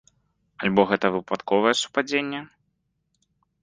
[0.67, 2.45] Альбо гэта выпадковае супадзенне?